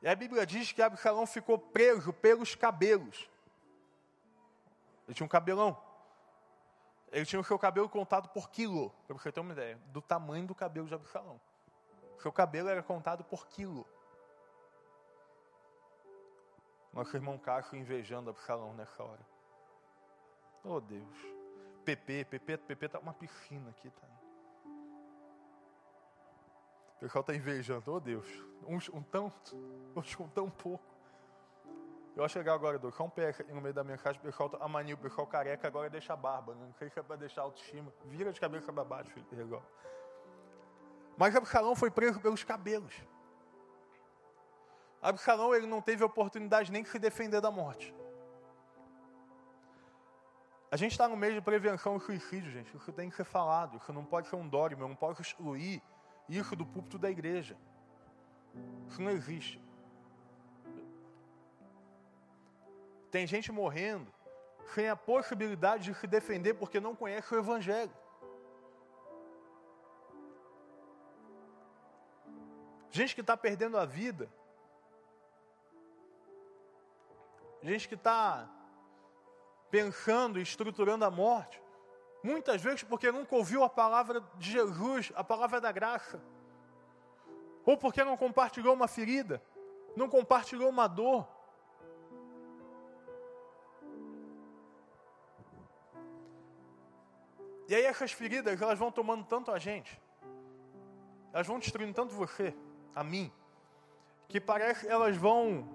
[0.00, 3.28] E a Bíblia diz que Absalão ficou preso pelos cabelos.
[5.06, 5.82] Ele tinha um cabelão.
[7.14, 10.48] Ele tinha o seu cabelo contado por quilo, para você ter uma ideia, do tamanho
[10.48, 11.40] do cabelo de Absalão.
[12.18, 13.86] O seu cabelo era contado por quilo.
[16.92, 19.24] Nosso irmão Cássio invejando Absalão nessa hora.
[20.64, 21.16] Oh Deus.
[21.84, 24.08] PP, PP, PP tá uma piscina aqui, tá?
[26.96, 28.26] O pessoal está invejando, oh Deus,
[28.66, 29.56] uns um tanto,
[29.94, 30.93] outros com tão pouco.
[32.14, 34.48] Eu vou chegar agora, Deus, só um pé no meio da minha casa, o pessoal
[34.48, 36.64] tá, a mania, o pessoal careca agora deixa a barba, né?
[36.64, 39.62] não sei se é para deixar autoestima, vira de cabeça para baixo, filho,
[41.16, 42.94] Mas Absalão foi preso pelos cabelos.
[45.02, 47.92] Absalão ele não teve oportunidade nem de se defender da morte.
[50.70, 52.76] A gente está no meio de prevenção do suicídio, gente.
[52.76, 53.76] Isso tem que ser falado.
[53.76, 55.80] Isso não pode ser um dogma, não pode excluir
[56.28, 57.56] isso do púlpito da igreja.
[58.88, 59.63] Isso não existe.
[63.14, 64.12] Tem gente morrendo
[64.74, 67.96] sem a possibilidade de se defender porque não conhece o Evangelho.
[72.90, 74.28] Gente que está perdendo a vida.
[77.62, 78.50] Gente que está
[79.70, 81.62] pensando e estruturando a morte.
[82.20, 86.20] Muitas vezes porque nunca ouviu a palavra de Jesus, a palavra da graça.
[87.64, 89.40] Ou porque não compartilhou uma ferida,
[89.94, 91.33] não compartilhou uma dor.
[97.68, 100.00] E aí essas feridas, elas vão tomando tanto a gente,
[101.32, 102.54] elas vão destruindo tanto você,
[102.94, 103.32] a mim,
[104.28, 105.68] que parece elas vão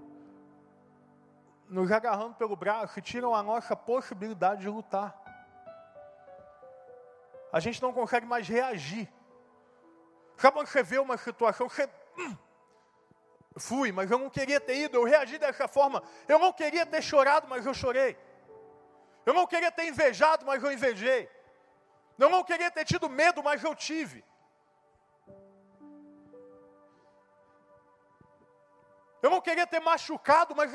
[1.67, 5.15] nos agarrando pelo braço e tiram a nossa possibilidade de lutar.
[7.51, 9.11] A gente não consegue mais reagir.
[10.37, 11.89] Sabe quando você vê uma situação, você.
[12.17, 12.35] Hum,
[13.57, 16.01] fui, mas eu não queria ter ido, eu reagi dessa forma.
[16.27, 18.17] Eu não queria ter chorado, mas eu chorei.
[19.25, 21.29] Eu não queria ter invejado, mas eu invejei.
[22.23, 24.23] Eu não queria ter tido medo, mas eu tive.
[29.21, 30.71] Eu não queria ter machucado, mas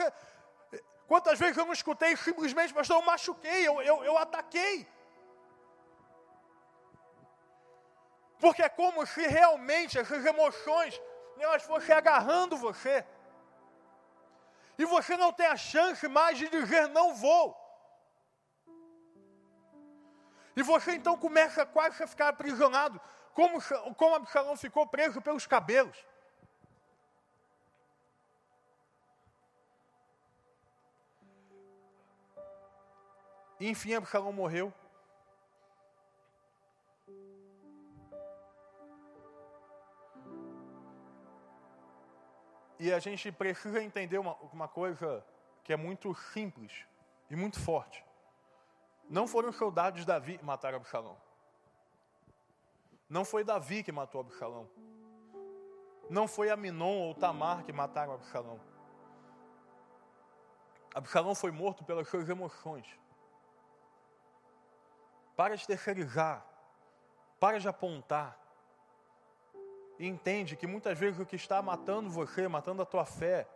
[1.07, 4.87] quantas vezes eu não escutei simplesmente, mas eu machuquei, eu, eu, eu ataquei.
[8.39, 11.01] Porque é como se realmente essas emoções
[11.39, 13.05] elas fossem agarrando você.
[14.79, 17.64] E você não tem a chance mais de dizer não vou.
[20.57, 23.01] E você então começa quase a ficar aprisionado,
[23.33, 23.59] como,
[23.97, 25.97] como Absalão ficou preso pelos cabelos.
[33.61, 34.73] Enfim, Absalão morreu.
[42.79, 45.25] E a gente precisa entender uma, uma coisa
[45.63, 46.85] que é muito simples
[47.31, 48.05] e muito forte.
[49.09, 51.17] Não foram os soldados de Davi que mataram Absalão.
[53.09, 54.69] Não foi Davi que matou Absalão.
[56.09, 58.61] Não foi Aminon ou Tamar que mataram Absalão.
[60.95, 62.87] Absalão foi morto pelas suas emoções.
[65.37, 66.45] Para de terceirizar.
[67.39, 68.39] Para de apontar.
[69.99, 73.49] E entende que muitas vezes o que está matando você, matando a tua fé,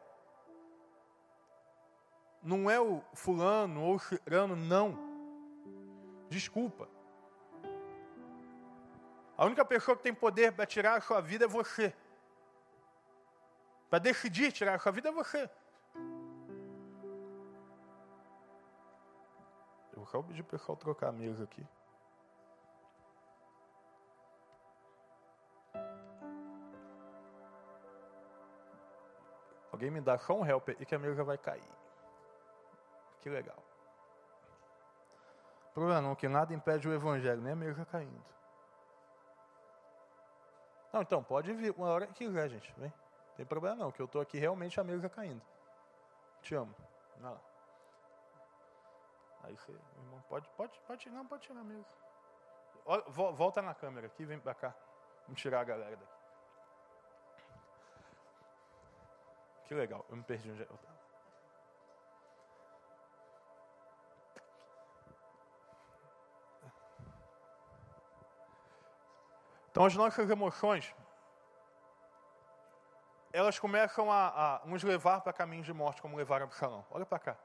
[2.42, 5.07] não é o fulano ou o cirano, não
[6.28, 6.88] Desculpa.
[9.36, 11.94] A única pessoa que tem poder para tirar a sua vida é você.
[13.88, 15.48] Para decidir tirar a sua vida é você.
[19.92, 21.66] Eu vou pedir para o pessoal trocar a mesa aqui.
[29.70, 31.62] Alguém me dá só um helper e que a mesa vai cair.
[33.20, 33.67] Que legal
[35.78, 38.24] problema não, que nada impede o evangelho, nem a mesa caindo.
[40.92, 42.72] Não, então, pode vir uma hora que quiser, gente.
[42.76, 42.92] Vem.
[43.28, 45.42] Não tem problema não, que eu estou aqui realmente a mesa caindo.
[46.42, 46.74] Te amo.
[47.18, 47.40] Vai lá.
[49.44, 51.86] Aí você, irmão, pode, pode, pode, não, pode tirar mesa.
[53.08, 54.74] Volta na câmera aqui, vem para cá.
[55.26, 56.18] Vamos tirar a galera daqui.
[59.66, 60.97] Que legal, eu me perdi onde eu estava.
[69.78, 70.92] Então, as nossas emoções,
[73.32, 76.84] elas começam a, a nos levar para caminhos de morte, como levaram Absalão.
[76.90, 77.36] Olha para cá.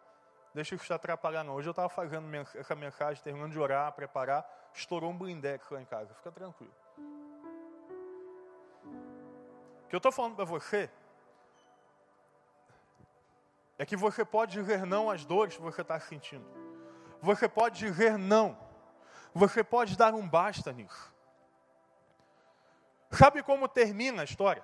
[0.52, 1.54] Deixa isso te atrapalhar, não.
[1.54, 4.44] Hoje eu estava fazendo essa mensagem, terminando de orar, preparar,
[4.74, 6.12] estourou um blindex lá em casa.
[6.16, 6.74] Fica tranquilo.
[9.84, 10.90] O que eu estou falando para você
[13.78, 16.48] é que você pode dizer não às dores que você está sentindo.
[17.22, 18.58] Você pode dizer não.
[19.36, 21.13] Você pode dar um basta nisso.
[23.18, 24.64] Sabe como termina a história?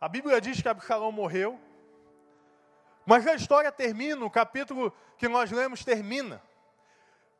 [0.00, 1.60] A Bíblia diz que Absalão morreu,
[3.04, 6.40] mas a história termina, o capítulo que nós lemos termina,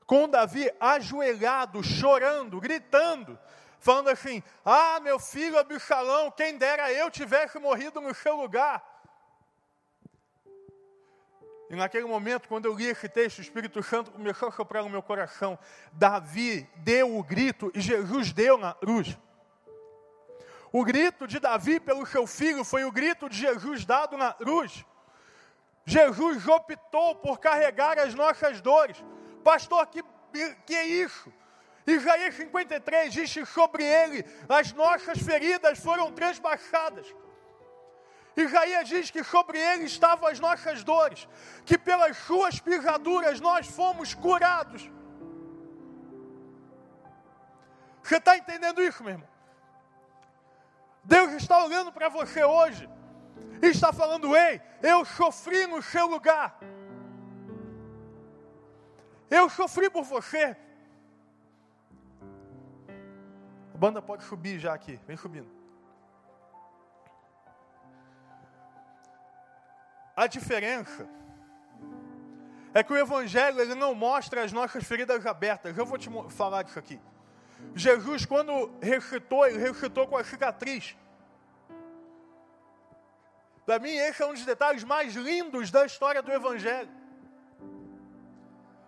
[0.05, 3.39] com Davi ajoelhado, chorando, gritando,
[3.79, 8.90] falando assim: Ah, meu filho Absalão, quem dera eu tivesse morrido no seu lugar.
[11.71, 14.91] E naquele momento, quando eu li esse texto, o Espírito Santo começou a soprar no
[14.91, 15.57] meu coração.
[15.93, 19.17] Davi deu o grito e Jesus deu na cruz.
[20.73, 24.85] O grito de Davi pelo seu filho foi o grito de Jesus dado na cruz.
[25.85, 28.97] Jesus optou por carregar as nossas dores.
[29.45, 30.03] Pastor, que,
[30.67, 31.33] que é isso?
[31.87, 37.07] Isaías 53 diz sobre ele as nossas feridas foram transpassadas
[38.37, 41.29] Isaías diz que sobre ele estavam as nossas dores,
[41.65, 44.91] que pelas suas pisaduras nós fomos curados.
[48.03, 49.29] Você está entendendo isso, meu irmão?
[51.05, 52.89] Deus está olhando para você hoje
[53.63, 56.59] e está falando: Ei, eu sofri no seu lugar.
[59.31, 60.57] Eu sofri por você.
[63.75, 65.60] A banda pode subir já aqui, vem subindo.
[70.21, 71.09] A diferença
[72.75, 75.79] é que o Evangelho ele não mostra as nossas feridas abertas.
[75.79, 77.01] Eu vou te falar disso aqui.
[77.75, 80.95] Jesus, quando ressuscitou, ele ressuscitou com a cicatriz.
[83.65, 86.91] Para mim, esse é um dos detalhes mais lindos da história do Evangelho.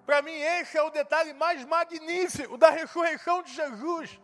[0.05, 4.21] Para mim, esse é o detalhe mais magnífico da ressurreição de Jesus.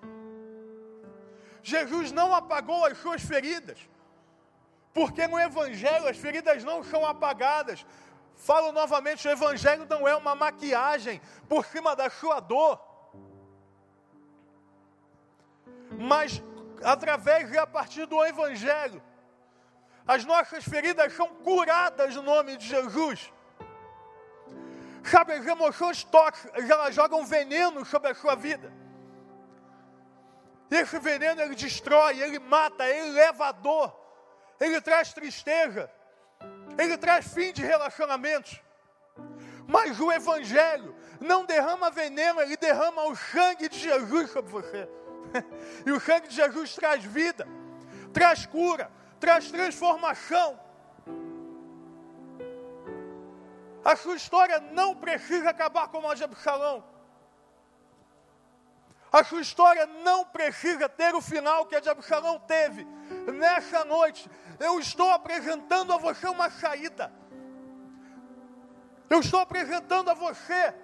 [1.62, 3.78] Jesus não apagou as suas feridas,
[4.99, 7.86] porque no Evangelho as feridas não são apagadas.
[8.34, 12.80] Falo novamente: o Evangelho não é uma maquiagem por cima da sua dor,
[15.92, 16.42] mas
[16.82, 19.01] através e a partir do Evangelho,
[20.05, 23.32] as nossas feridas são curadas no nome de Jesus.
[25.05, 28.72] Sabe, as emoções tóxicas, elas jogam veneno sobre a sua vida.
[30.68, 33.97] Esse veneno ele destrói, ele mata, ele leva a dor,
[34.61, 35.90] ele traz tristeza,
[36.78, 38.61] ele traz fim de relacionamentos.
[39.66, 44.88] Mas o Evangelho não derrama veneno, ele derrama o sangue de Jesus sobre você.
[45.84, 47.46] E o sangue de Jesus traz vida,
[48.12, 48.90] traz cura,
[49.20, 50.59] traz transformação.
[53.84, 56.84] A sua história não precisa acabar como a de Absalão.
[59.11, 62.84] A sua história não precisa ter o final que a de Absalão teve.
[63.32, 67.12] Nessa noite, eu estou apresentando a você uma saída.
[69.09, 70.74] Eu estou apresentando a você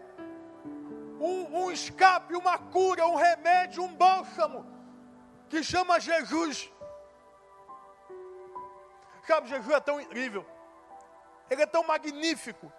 [1.21, 4.67] um, um escape, uma cura, um remédio, um bálsamo,
[5.49, 6.71] que chama Jesus.
[9.27, 10.47] Sabe, Jesus é tão incrível,
[11.49, 12.71] ele é tão magnífico,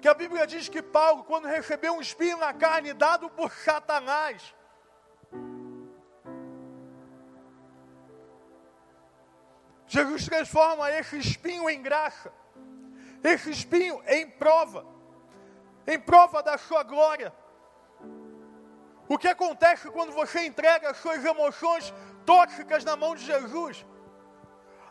[0.00, 4.54] que a Bíblia diz que Paulo, quando recebeu um espinho na carne dado por Satanás,
[9.96, 12.30] Jesus transforma esse espinho em graça,
[13.24, 14.84] esse espinho em prova,
[15.86, 17.32] em prova da sua glória.
[19.08, 21.94] O que acontece quando você entrega as suas emoções
[22.26, 23.86] tóxicas na mão de Jesus?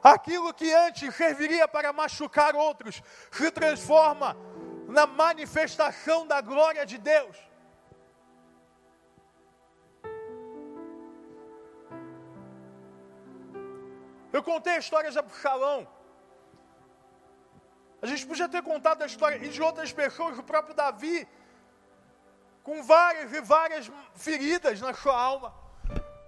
[0.02, 3.00] Aquilo que antes serviria para machucar outros
[3.32, 4.36] se transforma
[4.88, 7.38] na manifestação da glória de Deus.
[14.36, 15.88] Eu contei a história de Absalão.
[18.02, 21.28] A gente podia ter contado a história de outras pessoas, o próprio Davi,
[22.62, 25.56] com várias e várias feridas na sua alma.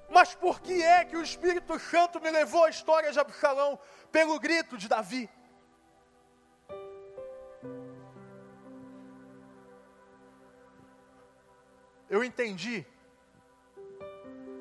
[0.10, 3.78] Mas por que é que o Espírito Santo me levou à história de Absalão?
[4.10, 5.30] Pelo grito de Davi.
[12.10, 12.86] eu entendi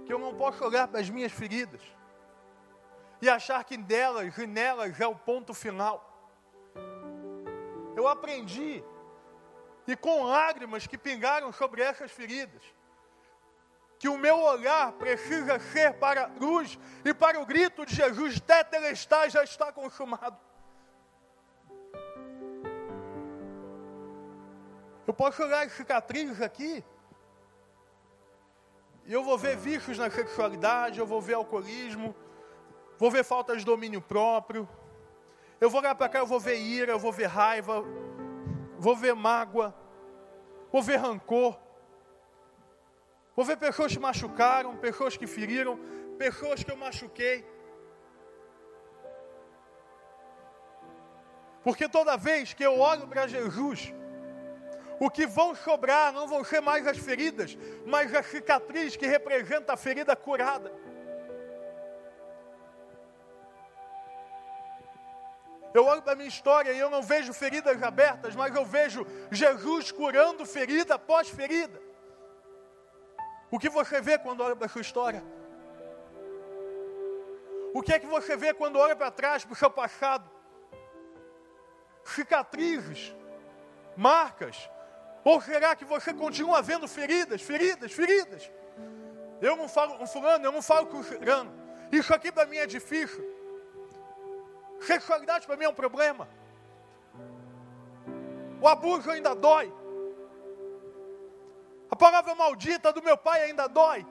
[0.05, 1.96] que eu não posso olhar para as minhas feridas
[3.21, 6.13] e achar que delas e nelas é o ponto final.
[7.95, 8.85] Eu aprendi,
[9.87, 12.63] e com lágrimas que pingaram sobre essas feridas,
[13.99, 18.39] que o meu olhar precisa ser para a cruz e para o grito de Jesus:
[18.41, 20.39] Tetelestai já está consumado.
[25.07, 26.85] Eu posso olhar as cicatrizes aqui
[29.07, 32.15] e eu vou ver vícios na sexualidade, eu vou ver alcoolismo,
[32.99, 34.69] vou ver falta de domínio próprio.
[35.61, 37.85] Eu vou olhar para cá, eu vou ver ira, eu vou ver raiva,
[38.79, 39.75] vou ver mágoa,
[40.71, 41.59] vou ver rancor.
[43.35, 45.79] Vou ver pessoas que machucaram, pessoas que feriram,
[46.19, 47.45] pessoas que eu machuquei.
[51.63, 53.93] Porque toda vez que eu olho para Jesus,
[54.99, 59.75] o que vão sobrar não vão ser mais as feridas, mas a cicatriz que representa
[59.75, 60.73] a ferida curada.
[65.77, 69.07] Eu olho para a minha história e eu não vejo feridas abertas, mas eu vejo
[69.31, 71.79] Jesus curando ferida após ferida.
[73.51, 75.23] O que você vê quando olha para a sua história?
[77.75, 80.27] O que é que você vê quando olha para trás, para o seu passado?
[82.07, 83.15] Cicatrizes,
[83.95, 84.71] marcas,
[85.23, 88.51] ou será que você continua vendo feridas, feridas, feridas?
[89.43, 91.53] Eu não falo com fulano, eu não falo com fulano.
[91.93, 93.36] Isso aqui para mim é difícil.
[94.81, 96.29] Sexualidade para mim é um problema.
[98.61, 99.73] O abuso ainda dói.
[101.91, 104.07] A palavra maldita do meu pai ainda dói.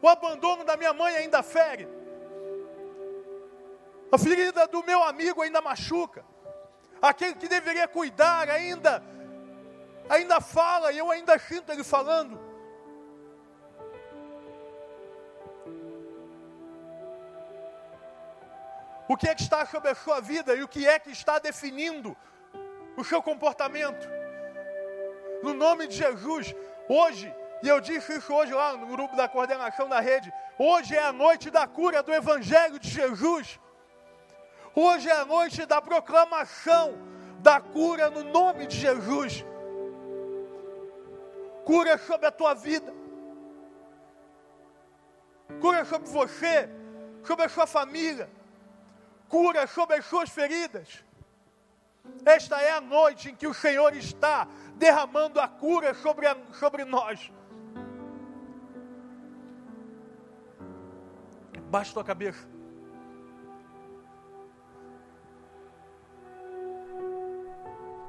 [0.00, 1.88] O abandono da minha mãe ainda fere.
[4.10, 6.24] A ferida do meu amigo ainda machuca.
[7.00, 9.02] Aquele que deveria cuidar ainda
[10.08, 12.51] ainda fala e eu ainda sinto ele falando.
[19.12, 21.38] O que é que está sobre a sua vida e o que é que está
[21.38, 22.16] definindo
[22.96, 24.08] o seu comportamento?
[25.42, 26.54] No nome de Jesus,
[26.88, 27.30] hoje,
[27.62, 31.12] e eu disse isso hoje lá no grupo da coordenação da rede, hoje é a
[31.12, 33.60] noite da cura do Evangelho de Jesus.
[34.74, 36.94] Hoje é a noite da proclamação
[37.40, 39.44] da cura no nome de Jesus.
[41.66, 42.90] Cura sobre a tua vida.
[45.60, 46.66] Cura sobre você,
[47.26, 48.40] sobre a sua família.
[49.32, 51.02] Cura sobre as suas feridas.
[52.22, 56.84] Esta é a noite em que o Senhor está derramando a cura sobre, a, sobre
[56.84, 57.32] nós.
[61.70, 62.46] Baixa tua cabeça.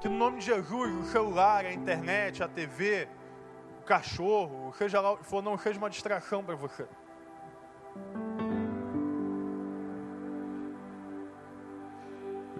[0.01, 3.07] Que no nome de Jesus, o celular, a internet, a TV,
[3.80, 6.86] o cachorro, seja lá o que for, não seja uma distração para você.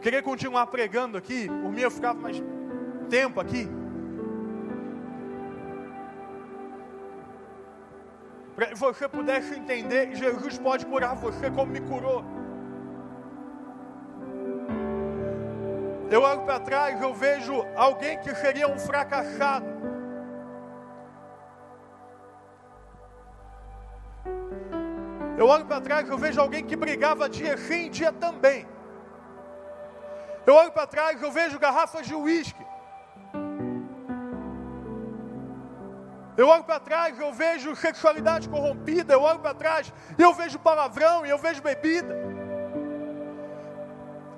[0.04, 2.44] Queria continuar pregando aqui, por mim eu ficava mais
[3.10, 3.70] tempo aqui.
[8.54, 12.24] Para que você pudesse entender Jesus pode curar você como me curou.
[16.12, 19.66] Eu olho para trás, eu vejo alguém que seria um fracassado.
[25.38, 28.73] Eu olho para trás, eu vejo alguém que brigava dia sim, dia também.
[30.46, 32.66] Eu olho para trás, eu vejo garrafas de uísque.
[36.36, 39.14] Eu olho para trás, eu vejo sexualidade corrompida.
[39.14, 42.16] Eu olho para trás, eu vejo palavrão e eu vejo bebida.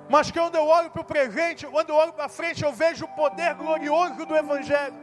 [0.09, 3.07] Mas quando eu olho para o presente, quando eu olho para frente, eu vejo o
[3.07, 4.93] poder glorioso do Evangelho.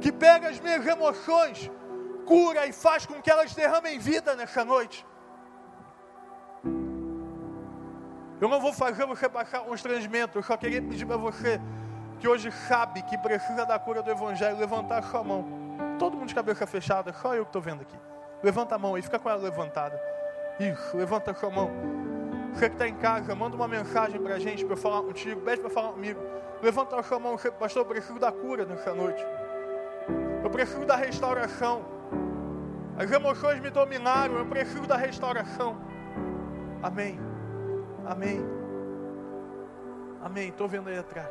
[0.00, 1.70] Que pega as minhas emoções,
[2.24, 5.04] cura e faz com que elas derramem vida nessa noite.
[8.40, 11.60] Eu não vou fazer você passar constrangimento, eu só queria pedir para você
[12.18, 15.44] que hoje sabe que precisa da cura do Evangelho, levantar a sua mão.
[15.98, 17.96] Todo mundo de cabeça fechada, só eu que estou vendo aqui.
[18.42, 20.00] Levanta a mão aí, fica com ela levantada.
[20.58, 21.70] Isso, levanta a sua mão.
[22.54, 25.40] Você que está em casa, manda uma mensagem para a gente, para eu falar contigo,
[25.42, 26.20] pede para falar comigo.
[26.62, 29.24] Levanta a sua mão, pastor, eu preciso da cura nessa noite.
[30.42, 31.82] Eu preciso da restauração.
[32.98, 35.76] As emoções me dominaram, eu preciso da restauração.
[36.82, 37.29] Amém.
[38.10, 38.40] Amém.
[40.20, 40.48] Amém.
[40.48, 41.30] Estou vendo aí atrás.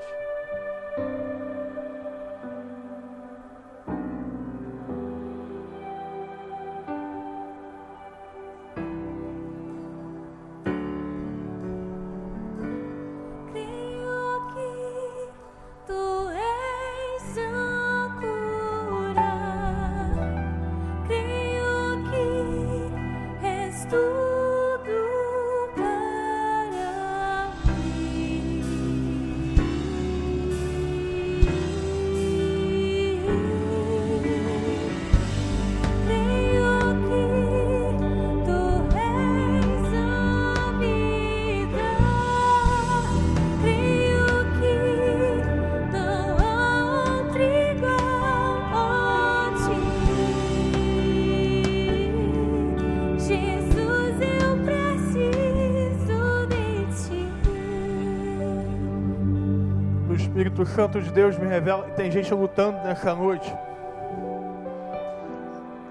[60.60, 63.54] Espírito Santo de Deus me revela que tem gente lutando nessa noite.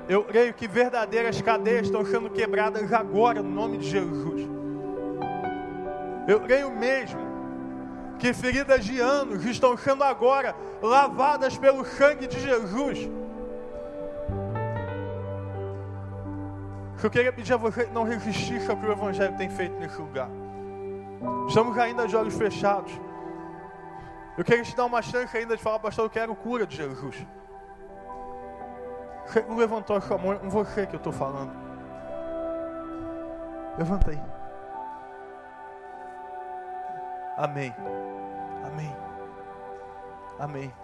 [0.09, 4.49] Eu creio que verdadeiras cadeias estão sendo quebradas agora, no nome de Jesus.
[6.27, 7.21] Eu creio mesmo
[8.19, 13.09] que feridas de anos estão sendo agora lavadas pelo sangue de Jesus.
[17.03, 19.99] Eu queria pedir a você que não resistisse ao que o Evangelho tem feito nesse
[19.99, 20.29] lugar.
[21.47, 23.08] Estamos ainda de olhos fechados.
[24.39, 27.27] Eu quero te dar uma chance ainda de falar, pastor, eu quero cura de Jesus.
[29.27, 31.51] Você não levantou a sua mão, é com você que eu estou falando.
[33.77, 34.21] Levanta aí.
[37.37, 37.75] Amém.
[38.65, 38.97] Amém.
[40.39, 40.75] Amém.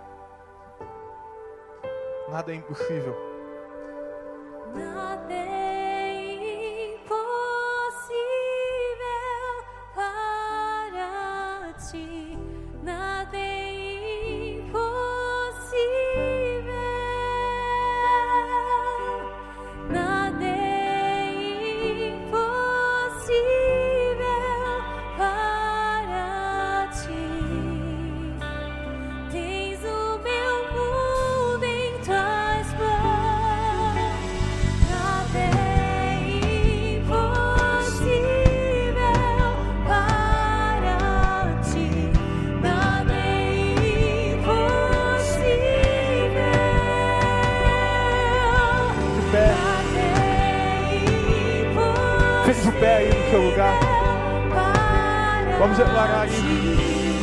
[2.28, 3.16] Nada é impossível.
[4.74, 5.53] Nada é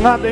[0.01, 0.31] Nada é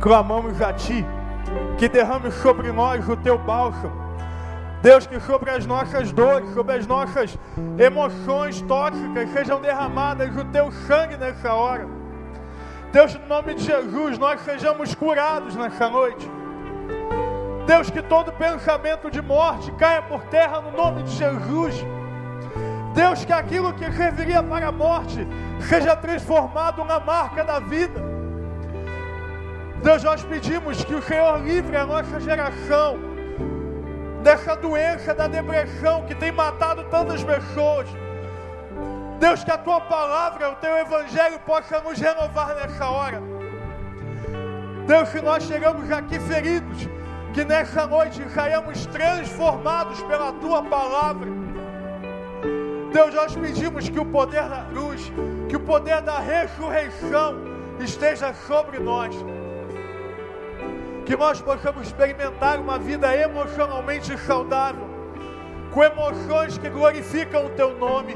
[0.00, 1.04] clamamos a Ti,
[1.78, 4.00] que derrame sobre nós o Teu bálsamo.
[4.82, 7.38] Deus, que sobre as nossas dores, sobre as nossas
[7.78, 11.86] emoções tóxicas, sejam derramadas o Teu sangue nessa hora.
[12.90, 16.28] Deus, no nome de Jesus, nós sejamos curados nessa noite.
[17.66, 21.84] Deus, que todo pensamento de morte caia por terra no nome de Jesus.
[22.94, 25.28] Deus, que aquilo que serviria para a morte
[25.68, 28.19] seja transformado na marca da vida.
[29.82, 32.98] Deus, nós pedimos que o Senhor livre a nossa geração
[34.22, 37.88] dessa doença da depressão que tem matado tantas pessoas.
[39.18, 43.22] Deus, que a tua palavra, o teu evangelho possa nos renovar nessa hora.
[44.86, 46.86] Deus, que nós chegamos aqui feridos,
[47.32, 51.30] que nessa noite saiamos transformados pela tua palavra.
[52.92, 55.10] Deus, nós pedimos que o poder da cruz,
[55.48, 57.34] que o poder da ressurreição
[57.80, 59.16] esteja sobre nós
[61.10, 64.88] que nós possamos experimentar uma vida emocionalmente saudável,
[65.72, 68.14] com emoções que glorificam o Teu nome.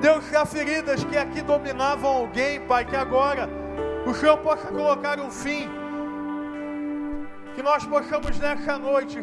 [0.00, 3.46] Deus, há feridas que aqui dominavam alguém, Pai, que agora
[4.06, 5.68] o Senhor possa colocar um fim,
[7.54, 9.22] que nós possamos nessa noite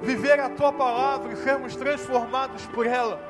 [0.00, 3.20] viver a Tua palavra e sermos transformados por ela.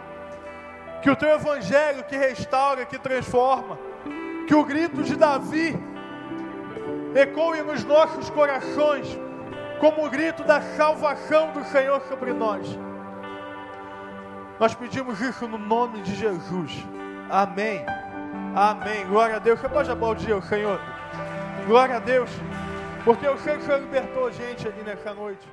[1.02, 3.76] Que o Teu Evangelho que restaura, que transforma,
[4.46, 5.89] que o grito de Davi
[7.14, 9.18] ecoe nos nossos corações
[9.78, 12.66] como o grito da salvação do Senhor sobre nós.
[14.58, 16.72] Nós pedimos isso no nome de Jesus.
[17.30, 17.84] Amém.
[18.54, 19.06] Amém.
[19.06, 19.58] Glória a Deus.
[19.58, 20.78] Você pode aplaudir o Senhor?
[21.66, 22.30] Glória a Deus.
[23.04, 25.48] Porque eu sei que o Senhor libertou a gente aqui nessa noite.